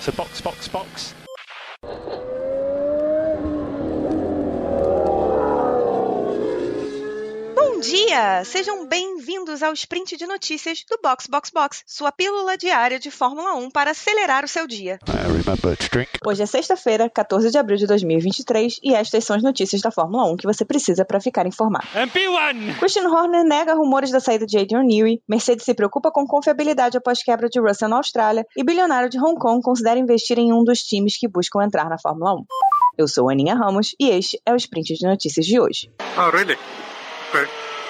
[0.00, 1.14] So box, box, box.
[7.82, 8.44] Dia!
[8.44, 13.54] Sejam bem-vindos ao sprint de notícias do Box Box Box, sua pílula diária de Fórmula
[13.54, 15.00] 1 para acelerar o seu dia.
[16.24, 20.30] Hoje é sexta-feira, 14 de abril de 2023, e estas são as notícias da Fórmula
[20.30, 21.84] 1 que você precisa para ficar informado.
[21.92, 22.78] MP1!
[22.78, 27.20] Christian Horner nega rumores da saída de Adrian Newey, Mercedes se preocupa com confiabilidade após
[27.20, 30.78] quebra de Russell na Austrália e bilionário de Hong Kong considera investir em um dos
[30.78, 32.44] times que buscam entrar na Fórmula 1.
[32.98, 35.90] Eu sou Aninha Ramos e este é o sprint de notícias de hoje.
[36.16, 36.56] Oh, really?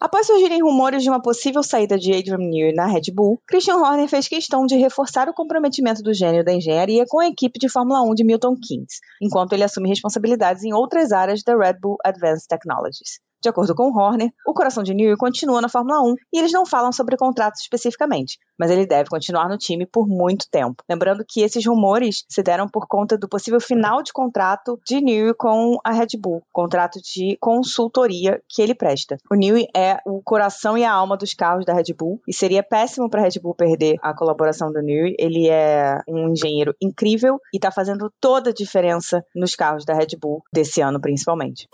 [0.00, 4.08] Após surgirem rumores de uma possível saída de Adrian Newey na Red Bull, Christian Horner
[4.08, 8.02] fez questão de reforçar o comprometimento do gênio da engenharia com a equipe de Fórmula
[8.02, 12.46] 1 de Milton Keynes, enquanto ele assume responsabilidades em outras áreas da Red Bull Advanced
[12.48, 13.20] Technologies.
[13.44, 16.64] De acordo com Horner, o coração de Newey continua na Fórmula 1 e eles não
[16.64, 20.82] falam sobre contratos especificamente, mas ele deve continuar no time por muito tempo.
[20.88, 25.34] Lembrando que esses rumores se deram por conta do possível final de contrato de Newey
[25.34, 29.18] com a Red Bull, contrato de consultoria que ele presta.
[29.30, 32.62] O Newey é o coração e a alma dos carros da Red Bull e seria
[32.62, 35.16] péssimo para a Red Bull perder a colaboração do Newey.
[35.18, 40.16] Ele é um engenheiro incrível e está fazendo toda a diferença nos carros da Red
[40.18, 41.68] Bull desse ano principalmente.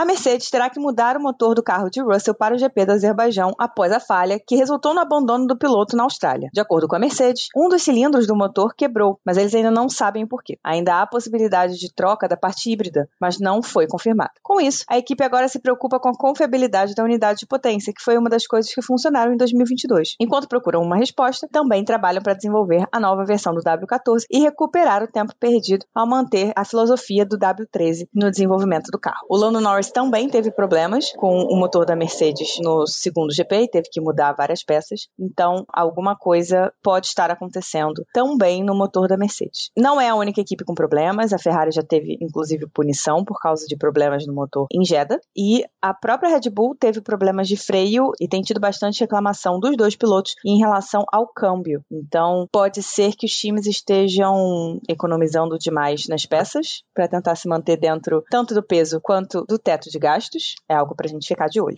[0.00, 2.92] A Mercedes terá que mudar o motor do carro de Russell para o GP do
[2.92, 6.48] Azerbaijão após a falha que resultou no abandono do piloto na Austrália.
[6.54, 9.90] De acordo com a Mercedes, um dos cilindros do motor quebrou, mas eles ainda não
[9.90, 10.58] sabem o porquê.
[10.64, 14.30] Ainda há a possibilidade de troca da parte híbrida, mas não foi confirmada.
[14.42, 18.02] Com isso, a equipe agora se preocupa com a confiabilidade da unidade de potência, que
[18.02, 20.14] foi uma das coisas que funcionaram em 2022.
[20.18, 25.02] Enquanto procuram uma resposta, também trabalham para desenvolver a nova versão do W14 e recuperar
[25.02, 29.26] o tempo perdido ao manter a filosofia do W13 no desenvolvimento do carro.
[29.28, 33.70] O Lando Norris também teve problemas com o motor da Mercedes no segundo GP e
[33.70, 35.08] teve que mudar várias peças.
[35.18, 39.70] Então, alguma coisa pode estar acontecendo também no motor da Mercedes.
[39.76, 43.66] Não é a única equipe com problemas, a Ferrari já teve inclusive punição por causa
[43.66, 48.12] de problemas no motor em Jeddah e a própria Red Bull teve problemas de freio
[48.20, 51.82] e tem tido bastante reclamação dos dois pilotos em relação ao câmbio.
[51.90, 57.76] Então, pode ser que os times estejam economizando demais nas peças para tentar se manter
[57.76, 60.56] dentro tanto do peso quanto do teto de gastos.
[60.68, 61.76] É algo para a gente ficar de olho.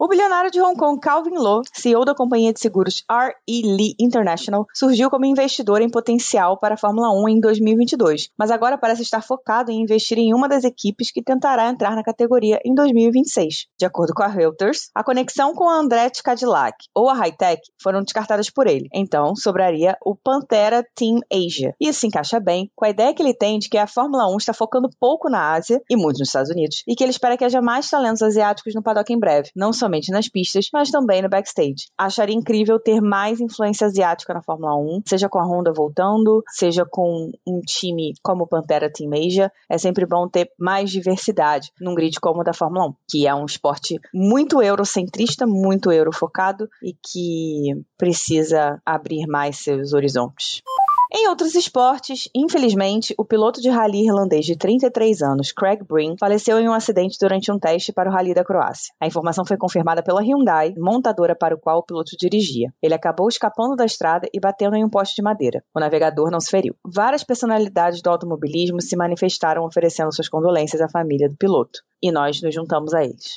[0.00, 3.62] O bilionário de Hong Kong, Calvin Loh, CEO da companhia de seguros R.E.
[3.62, 8.78] Lee International, surgiu como investidor em potencial para a Fórmula 1 em 2022, mas agora
[8.78, 12.76] parece estar focado em investir em uma das equipes que tentará entrar na categoria em
[12.76, 13.66] 2026.
[13.76, 18.00] De acordo com a Reuters, a conexão com a Andretti Cadillac ou a Hightech foram
[18.00, 21.74] descartadas por ele, então sobraria o Pantera Team Asia.
[21.80, 24.32] E isso se encaixa bem com a ideia que ele tem de que a Fórmula
[24.32, 27.36] 1 está focando pouco na Ásia e muito nos Estados Unidos, e que ele espera
[27.36, 30.90] que haja mais talentos asiáticos no paddock em breve, não só somente nas pistas, mas
[30.90, 31.88] também no backstage.
[31.96, 36.84] Acharia incrível ter mais influência asiática na Fórmula 1, seja com a Honda voltando, seja
[36.88, 39.50] com um time como o Pantera Team Asia.
[39.68, 43.34] É sempre bom ter mais diversidade num grid como o da Fórmula 1, que é
[43.34, 50.62] um esporte muito eurocentrista, muito eurofocado e que precisa abrir mais seus horizontes.
[51.10, 56.60] Em outros esportes, infelizmente, o piloto de rally irlandês de 33 anos, Craig Breen, faleceu
[56.60, 58.92] em um acidente durante um teste para o rally da Croácia.
[59.00, 62.74] A informação foi confirmada pela Hyundai, montadora para o qual o piloto dirigia.
[62.82, 65.64] Ele acabou escapando da estrada e batendo em um poste de madeira.
[65.74, 66.74] O navegador não se feriu.
[66.84, 71.80] Várias personalidades do automobilismo se manifestaram oferecendo suas condolências à família do piloto.
[72.02, 73.34] E nós nos juntamos a eles.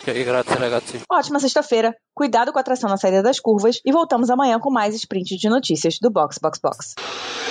[1.09, 4.93] Ótima sexta-feira, cuidado com a tração na saída das curvas e voltamos amanhã com mais
[4.93, 6.95] sprint de notícias do Box Box Box.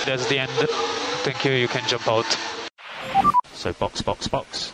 [0.05, 0.51] That's the end.
[1.23, 1.51] Thank you.
[1.51, 2.25] You can jump out.
[3.53, 4.73] So box, box, box.